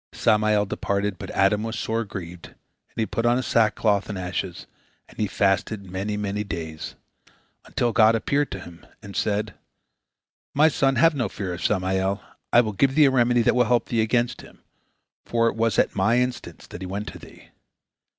Samael 0.13 0.65
departed, 0.65 1.19
but 1.19 1.29
Adam 1.29 1.61
was 1.61 1.77
sore 1.77 2.05
grieved, 2.05 2.47
and 2.47 2.95
he 2.95 3.05
put 3.05 3.23
on 3.23 3.39
sackcloth 3.43 4.09
and 4.09 4.17
ashes, 4.17 4.65
and 5.07 5.19
he 5.19 5.27
fasted 5.27 5.91
many, 5.91 6.17
many 6.17 6.43
days, 6.43 6.95
until 7.65 7.91
God 7.93 8.15
appeared 8.15 8.47
unto 8.55 8.65
him, 8.65 8.83
and 9.03 9.15
said: 9.15 9.53
"My 10.55 10.69
son, 10.69 10.95
have 10.95 11.13
no 11.13 11.29
fear 11.29 11.53
of 11.53 11.63
Samael. 11.63 12.19
I 12.51 12.61
will 12.61 12.73
give 12.73 12.95
thee 12.95 13.05
a 13.05 13.11
remedy 13.11 13.43
that 13.43 13.53
will 13.53 13.65
help 13.65 13.89
thee 13.89 14.01
against 14.01 14.41
him, 14.41 14.63
for 15.23 15.47
it 15.47 15.55
was 15.55 15.77
at 15.77 15.95
My 15.95 16.17
instance 16.17 16.65
that 16.65 16.81
he 16.81 16.87
went 16.87 17.07
to 17.09 17.19
thee." 17.19 17.49